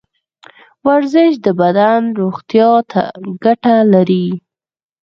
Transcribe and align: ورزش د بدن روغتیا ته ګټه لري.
ورزش 0.87 1.33
د 1.45 1.47
بدن 1.61 2.01
روغتیا 2.19 2.71
ته 2.91 3.03
ګټه 3.43 3.75
لري. 3.93 4.27